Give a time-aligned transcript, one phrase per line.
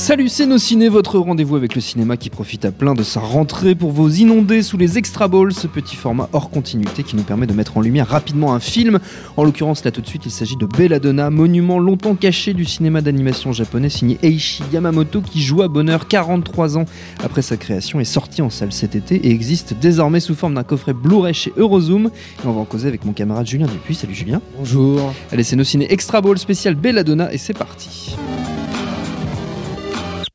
[0.00, 3.20] Salut, c'est nos ciné, votre rendez-vous avec le cinéma qui profite à plein de sa
[3.20, 7.22] rentrée pour vous inonder sous les extra balls, ce petit format hors continuité qui nous
[7.22, 8.98] permet de mettre en lumière rapidement un film.
[9.36, 13.02] En l'occurrence, là tout de suite, il s'agit de Belladonna, monument longtemps caché du cinéma
[13.02, 16.86] d'animation japonais signé Eiichi Yamamoto qui joue à bonheur 43 ans
[17.22, 20.64] après sa création, est sorti en salle cet été et existe désormais sous forme d'un
[20.64, 22.06] coffret Blu-ray chez Eurozoom.
[22.06, 23.96] Et on va en causer avec mon camarade Julien Dupuis.
[23.96, 24.40] Salut Julien.
[24.56, 25.12] Bonjour.
[25.30, 28.16] Allez, c'est nos ciné extra ball spécial Belladonna et c'est parti.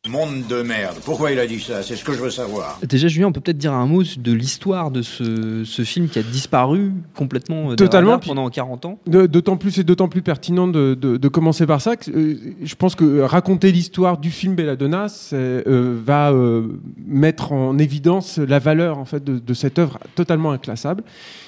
[0.08, 0.98] Monde de merde.
[1.04, 1.82] Pourquoi il a dit ça?
[1.82, 2.80] C'est ce que je veux savoir.
[2.88, 6.20] Déjà, Julien, on peut peut-être dire un mot de l'histoire de ce, ce film qui
[6.20, 9.00] a disparu complètement euh, des Totalement, pendant 40 ans.
[9.08, 11.96] D'autant plus et d'autant plus pertinent de, de- de commencer par ça.
[11.96, 16.68] que, euh, je pense que raconter l'histoire du film Belladonna euh, va euh,
[17.08, 21.04] mettre en évidence la valeur en fait de, de cette œuvre totalement inclassable,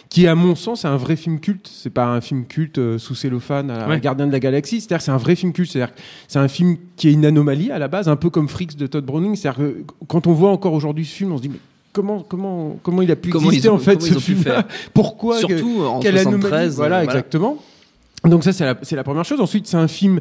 [0.09, 1.69] qui à mon sens est un vrai film culte.
[1.71, 3.99] C'est pas un film culte euh, sous cellophane à Ouais.
[3.99, 4.79] Gardien de la Galaxie.
[4.81, 5.71] C'est-à-dire c'est un vrai film culte.
[5.71, 5.93] C'est-à-dire
[6.27, 8.87] c'est un film qui est une anomalie à la base, un peu comme Freaks de
[8.87, 9.35] Todd Browning.
[9.35, 11.59] C'est-à-dire que quand on voit encore aujourd'hui ce film, on se dit mais
[11.93, 14.43] comment comment comment il a pu Comment exister ont- en fait ce film
[14.93, 16.75] Pourquoi que- Surtout en quelle anomalie 73.
[16.77, 17.57] Voilà, euh, exactement.
[18.23, 19.39] Donc ça, c'est la, c'est la première chose.
[19.41, 20.19] Ensuite, c'est un film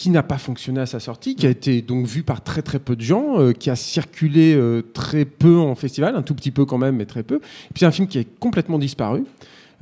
[0.00, 2.78] qui n'a pas fonctionné à sa sortie, qui a été donc vu par très très
[2.78, 6.50] peu de gens, euh, qui a circulé euh, très peu en festival, un tout petit
[6.50, 7.34] peu quand même, mais très peu.
[7.34, 9.24] Et puis c'est un film qui est complètement disparu.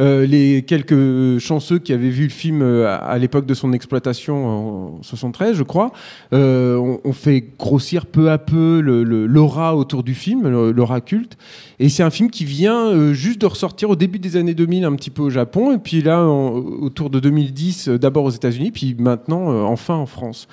[0.01, 3.73] Euh, les quelques chanceux qui avaient vu le film euh, à, à l'époque de son
[3.73, 4.47] exploitation
[4.99, 5.91] en 73, je crois,
[6.33, 11.01] euh, ont, ont fait grossir peu à peu le- le- l'aura autour du film, l'aura
[11.01, 11.37] culte.
[11.81, 14.85] Et c'est un film qui vient euh, juste de ressortir au début des années 2000
[14.85, 18.31] un petit peu au Japon, et puis là en- autour de 2010 euh, d'abord aux
[18.31, 20.47] États-Unis, puis maintenant enfin en France.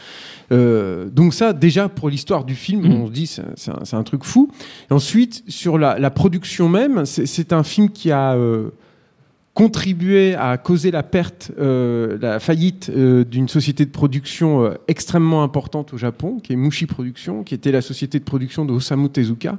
[0.51, 3.01] Euh, donc ça déjà pour l'histoire du film, Mhm.
[3.01, 4.49] on se dit c'est c'est un, un truc fou.
[4.89, 8.69] Et ensuite sur la, la production même, c'est c'est un film qui a euh,
[9.55, 15.41] contribué à causer la perte, euh, la faillite euh, d'une société de production euh, extrêmement
[15.43, 19.09] importante au Japon, qui est Mushi Production, qui était la société de production de Osamu
[19.09, 19.57] Tezuka,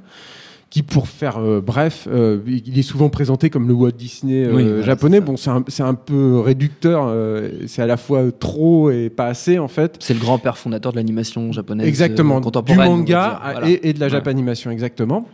[0.69, 4.53] qui, pour faire euh, bref, euh, il est souvent présenté comme le Walt Disney euh,
[4.55, 5.21] Oui, voilà, japonais.
[5.23, 9.27] Bon, c'est un, c'est un peu réducteur, euh, c'est à la fois trop et pas
[9.29, 9.97] assez en fait.
[10.01, 11.87] C'est le grand-père fondateur de l'animation japonaise.
[11.89, 13.19] Exactement, euh, du manga dire.
[13.19, 13.71] à- Voilà.
[13.71, 14.11] et, et de la Ouais.
[14.13, 15.27] japanimation, exactement.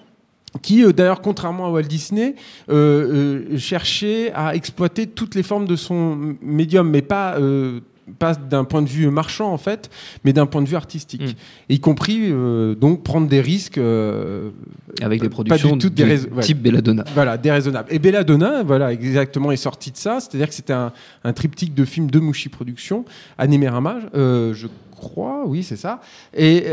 [0.61, 2.35] Qui, euh, d'ailleurs, contrairement à Walt Disney,
[2.69, 7.81] euh, euh, cherchait à exploiter toutes les formes de son médium, mais pas, euh,
[8.19, 9.89] pas d'un point de vue marchand, en fait,
[10.25, 11.23] mais d'un point de vue artistique.
[11.23, 11.73] Mm.
[11.73, 12.33] Y compris,
[12.79, 13.79] donc, prendre des risques.
[15.01, 16.43] Avec des pas productions du tout du dérais- ouais.
[16.43, 17.05] type Belladonna.
[17.15, 17.89] voilà, déraisonnable.
[17.91, 20.19] Et Belladonna, voilà, exactement, est sorti de ça.
[20.21, 20.93] C'est-à-dire que c'était un,
[21.25, 23.07] un triptyque de films de Mushi Productions,
[23.41, 26.01] euh, je crois, oui, c'est ça,
[26.37, 26.65] et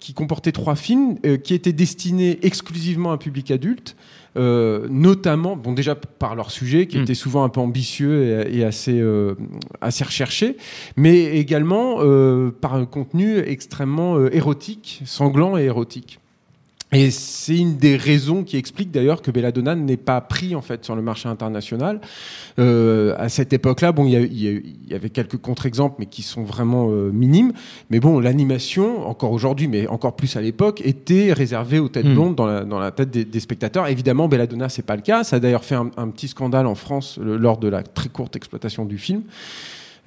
[0.00, 3.96] qui comportait trois films euh, qui étaient destinés exclusivement à un public adulte.
[4.36, 7.02] euh, notamment, bon déjà par leur sujet qui Mm.
[7.02, 9.34] était souvent un peu ambitieux et, et assez euh,
[9.80, 10.56] assez recherché,
[10.96, 16.19] mais également euh, par un contenu extrêmement érotique, sanglant et érotique.
[16.92, 20.84] Et c'est une des raisons qui explique d'ailleurs que Belladonna n'est pas pris en fait
[20.84, 22.00] sur le marché international.
[22.58, 26.88] Euh, à cette époque-là, bon, il y, y avait quelques contre-exemples, mais qui sont vraiment
[26.90, 27.52] euh, minimes.
[27.90, 32.14] Mais bon, l'animation, encore aujourd'hui, mais encore plus à l'époque, était réservée aux têtes Mm.
[32.14, 33.86] blondes dans la, dans la tête des, des spectateurs.
[33.86, 35.22] Évidemment, Belladonna, c'est pas le cas.
[35.22, 38.08] Ça a d'ailleurs fait un, un petit scandale en France le- lors de la très
[38.08, 39.22] courte exploitation du film.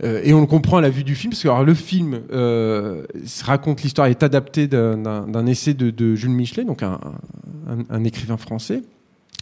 [0.03, 3.03] Euh, et on le comprend à la vue du film, parce que le film euh,
[3.44, 8.81] raconte l'histoire, est adapté d'un- essai de, Jules Michelet, donc un, écrivain français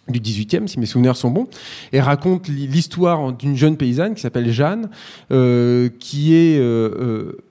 [0.07, 1.47] du 18e, si mes souvenirs sont bons,
[1.93, 4.89] et raconte l'histoire d'une jeune paysanne qui s'appelle Jeanne,
[5.31, 6.61] euh, qui est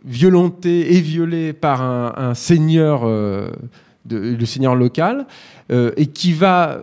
[0.05, 5.27] violentée et violée par un, seigneur, le seigneur local,
[5.73, 6.81] et qui va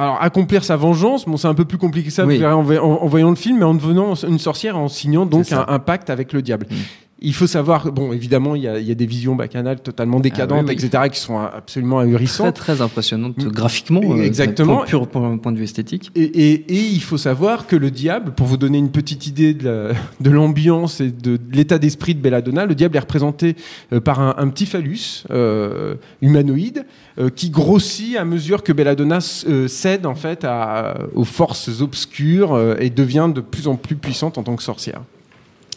[0.00, 2.44] alors accomplir sa vengeance, bon c'est un peu plus compliqué que ça, Oui.
[2.44, 5.26] en, voy- en- en voyant le film, mais en devenant une sorcière et en signant
[5.26, 6.66] donc un, un pacte avec le diable.
[6.70, 6.74] Mm.
[7.22, 10.20] Il faut savoir, bon évidemment il y a, il y a des visions bacchanales totalement
[10.20, 10.84] décadentes, Ah oui, oui.
[10.86, 12.54] etc., qui sont absolument Très ahurissantes.
[12.56, 13.48] très impressionnante Mm.
[13.50, 14.00] graphiquement.
[14.04, 14.76] euh, Exactement.
[14.78, 16.10] Pour, pur pour un point de vue esthétique.
[16.14, 19.52] Et, et- et il faut savoir que le diable, pour vous donner une petite idée
[19.52, 23.54] de la- de l'ambiance et de, de l'état d'esprit de Belladonna, le diable est représenté
[23.92, 26.86] euh, par un, un petit phallus euh, humanoïde
[27.18, 32.54] euh, qui grossit à mesure que Belladonna euh, cède en fait à- aux forces obscures
[32.54, 35.02] euh, et devient de plus en plus puissante en tant que sorcière.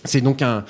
[0.06, 0.64] C'est donc un,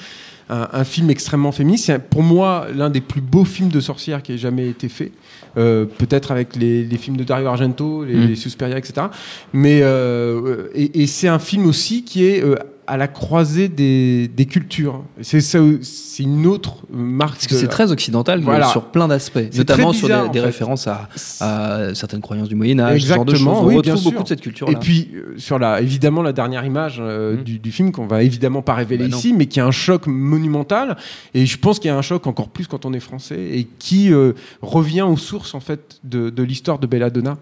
[0.54, 1.86] un, un film extrêmement féministe.
[1.86, 5.12] C'est pour moi l'un des plus beaux films de sorcière qui ait jamais été fait.
[5.58, 8.28] Euh, Peut-être avec les, les films de Dario Argento, les, Mm.
[8.28, 9.08] les Suspiria, etc.
[9.54, 12.56] Mais euh, et, et c'est un film aussi qui est euh,
[12.88, 15.04] à la croisée des, des cultures.
[15.22, 15.42] C'est
[16.20, 17.34] une autre marque.
[17.36, 18.68] Parce que de c'est très occidental Voilà.
[18.68, 21.10] sur plein d'aspects, notamment sur des, références à,
[21.40, 23.64] à certaines croyances du Moyen Âge, ce genre de Exactement, choses.
[23.64, 24.80] On oui, retrouve bien beaucoup de cette culture Et là.
[24.80, 27.44] puis euh, sur la, évidemment la dernière image euh, Mhm.
[27.44, 30.08] du, du film qu'on va évidemment pas révéler Bah ici, mais qui est un choc
[30.08, 30.98] monumental.
[31.34, 33.68] Et je pense qu'il y a un choc encore plus quand on est français et
[33.80, 37.38] qui euh, revient aux sources en fait de, de l'histoire de Belladonna.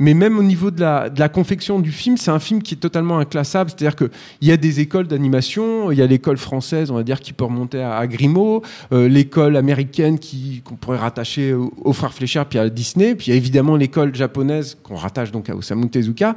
[0.00, 2.74] Mais même au niveau de la, de la confection du film, c'est un film qui
[2.74, 3.70] est totalement inclassable.
[3.70, 4.08] C'est-à-dire qu'il
[4.42, 7.44] y a des écoles d'animation, il y a l'école française, on va dire, qui peut
[7.44, 8.62] remonter à, à Grimaud,
[8.92, 13.26] euh, l'école américaine qui, qu'on pourrait rattacher au- aux frères Fleischer puis à Disney, puis
[13.28, 16.36] il y a évidemment l'école japonaise qu'on rattache donc à Osamu Tezuka.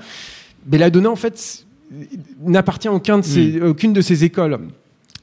[0.65, 1.65] Belladonna, en fait,
[2.45, 4.59] n'appartient à aucun de ces, aucune de ces écoles.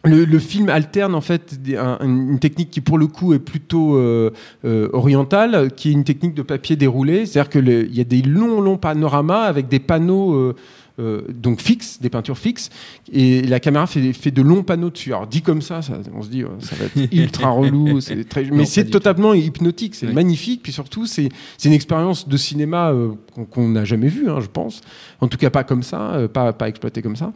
[0.06, 3.96] Le, le film alterne en fait un- une technique qui pour le coup est plutôt
[3.96, 4.30] euh,
[4.66, 8.20] euh, orientale, qui est une technique de papier déroulé, c'est-à-dire que il y a des
[8.20, 10.54] longs longs panoramas avec des panneaux euh,
[10.96, 12.70] donc fixes, des peintures fixes,
[13.12, 15.12] et la caméra fait, fait de longs panneaux dessus.
[15.12, 17.98] Alors dit comme ça, ça on se dit ouais, ça va être ultra relou,
[18.28, 18.90] très, mais c'est tout.
[18.92, 20.12] totalement hypnotique, c'est Oui.
[20.12, 21.28] magnifique, puis surtout c'est
[21.64, 23.10] une expérience de cinéma euh,
[23.50, 24.82] qu'on- n'a jamais vue, hein, je pense,
[25.20, 27.32] en tout cas pas comme ça, euh, pas pas exploité comme ça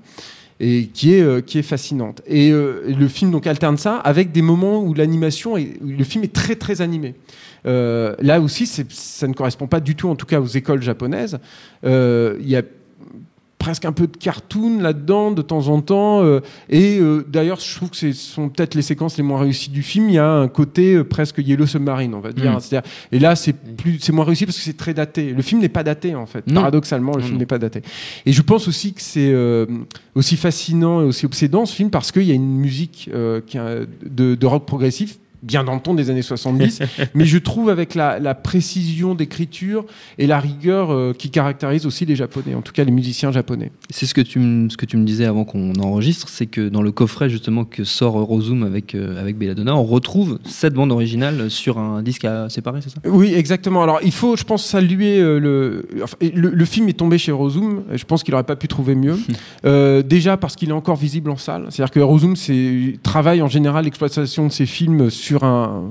[0.61, 2.21] et qui est euh, qui est fascinante.
[2.27, 6.05] Et euh, le film donc alterne ça avec des moments où l'animation est, où le
[6.05, 7.15] film est très très animé.
[7.67, 11.39] Euh, là aussi, ça ne correspond pas du tout, en tout cas aux écoles japonaises.
[11.85, 12.63] Euh, Il y a
[13.69, 16.23] presque un peu de cartoon là-dedans de temps en temps.
[16.25, 19.69] euh, et euh, d'ailleurs, je trouve que ce sont peut-être les séquences les moins réussies
[19.69, 20.09] du film.
[20.09, 22.53] Il y a un côté euh, presque Yellow Submarine, on va dire.
[22.57, 22.61] Mm.
[22.61, 25.35] C'est-à-dire- et là, c'est plus, c'est moins réussi parce que c'est très daté.
[25.35, 26.47] Le film n'est pas daté en fait.
[26.47, 26.55] Non.
[26.63, 27.83] Paradoxalement, le Non, film n'est pas daté.
[28.25, 29.67] Et je pense aussi que c'est euh,
[30.15, 33.11] aussi fascinant et aussi obsédant ce film parce qu'il y a une musique
[33.47, 36.81] qui a- de, de rock progressif bien dans le ton des années 70,
[37.15, 39.85] mais je trouve avec la, la précision d'écriture
[40.19, 43.71] et la rigueur euh, qui caractérise aussi les Japonais, en tout cas les musiciens japonais.
[43.91, 46.69] C'est ce que tu me ce que tu me disais avant qu'on enregistre, c'est que
[46.69, 50.93] dans le coffret justement que sort Eurozoom avec euh, avec Belladonna, on retrouve cette bande
[50.93, 53.01] originale sur un disque à séparer, c'est ça?
[53.05, 53.83] Oui, exactement.
[53.83, 56.49] Alors, il faut, je pense, saluer euh, le, enfin, le.
[56.59, 57.85] Le film est tombé chez Eurozoom.
[57.93, 59.17] Je pense qu'il n'aurait pas pu trouver mieux.
[59.65, 61.67] Euh, déjà parce qu'il est encore visible en salle.
[61.71, 65.85] C'est-à-dire que Eurozoom c'est, travaille en général l'exploitation de ses films sur, un,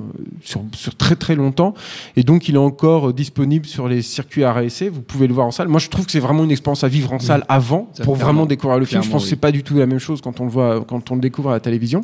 [0.44, 1.74] sur, sur très très longtemps.
[2.16, 4.90] Et donc, il est encore disponible sur les circuits RSC.
[4.90, 5.68] Vous pouvez le voir en salle.
[5.68, 8.46] Moi, je trouve que c'est vraiment une expérience à vivre en salle avant pour vraiment
[8.46, 9.04] découvrir le film.
[9.04, 11.12] Je pense que c'est pas du tout la même chose quand on le voit, quand
[11.12, 12.04] on le découvre à la télévision.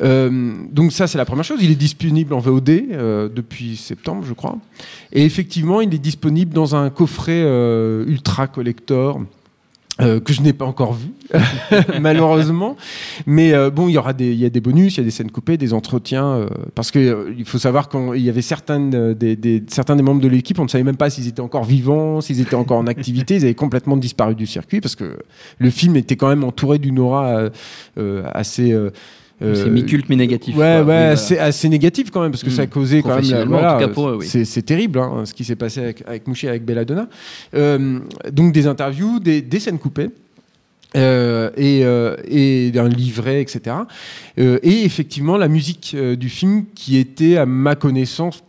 [0.00, 1.58] Euh, donc ça c'est la première chose.
[1.62, 4.56] Il est disponible en VOD euh, depuis septembre, je crois.
[5.12, 9.20] Et effectivement, il est disponible dans un coffret euh, ultra collector.
[10.00, 11.08] Euh, que je n'ai pas encore vu
[12.00, 12.76] malheureusement.
[13.26, 15.04] Mais euh, bon il y aura des il y a des bonus il y a
[15.04, 18.42] des scènes coupées des entretiens euh, parce que euh, il faut savoir qu'il y avait
[18.42, 21.28] certaines euh, des, des- certains des membres de l'équipe on ne savait même pas s'ils
[21.28, 24.94] étaient encore vivants s'ils étaient encore en activité ils avaient complètement disparu du circuit parce
[24.96, 25.18] que
[25.58, 27.50] le film était quand même entouré d'une aura euh,
[27.98, 28.72] euh, assez
[29.42, 30.54] euh, C'est euh, mi-culte, mi-négatif.
[30.56, 30.76] Ouais, quoi.
[30.78, 31.16] ouais, voilà.
[31.16, 33.30] c'est assez négatif quand même parce que ça a causé quand même.
[33.30, 34.26] la- en voilà, tout cas pour eux, oui.
[34.26, 37.08] C'est terrible hein, ce qui s'est passé avec, avec Mouchi et avec Belladonna.
[37.54, 38.00] Euh,
[38.32, 40.10] donc des interviews, des, des scènes coupées.
[40.96, 43.76] euh, et, euh, et un livret, etc.
[44.38, 48.42] Euh, et effectivement, la musique du film qui était, à ma connaissance,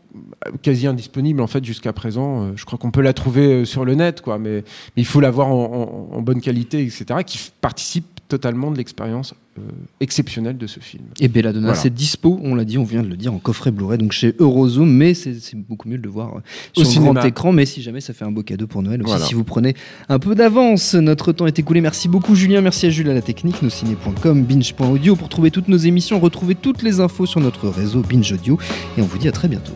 [0.62, 2.56] quasi indisponible en fait jusqu'à présent.
[2.56, 4.64] Je crois qu'on peut la trouver sur le net, quoi, mais,
[4.96, 7.06] mais il faut l'avoir en, en- en bonne qualité, etc.
[7.26, 9.62] Qui participe totalement de l'expérience euh,
[10.00, 11.04] exceptionnelle de ce film.
[11.20, 11.80] Et Belladonna, Voilà.
[11.82, 14.34] c'est dispo, on l'a dit, on vient de le dire, en coffret Blu-ray, donc chez
[14.40, 16.40] Eurozoom, mais c'est beaucoup mieux de le voir euh,
[16.86, 19.10] sur Au grand écran, mais si jamais ça fait un beau cadeau pour Noël aussi,
[19.12, 19.26] Voilà.
[19.26, 19.74] si vous prenez
[20.08, 20.94] un peu d'avance.
[20.94, 25.16] Notre temps est écoulé, merci beaucoup Julien, merci à Jules à la technique, nosciné.com, binge.audio
[25.18, 28.58] pour trouver toutes nos émissions, retrouver toutes les infos sur notre réseau Binge Audio,
[28.98, 29.74] et on vous dit à très bientôt.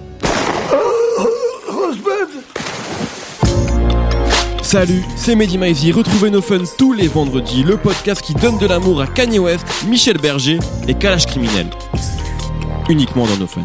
[4.74, 5.92] Salut, c'est Mehdi Maizy.
[5.92, 9.68] Retrouvez nos fun tous les vendredis, le podcast qui donne de l'amour à Kanye West,
[9.88, 11.70] Michel Berger et Kalash Criminel.
[12.90, 13.62] Uniquement dans nos fun.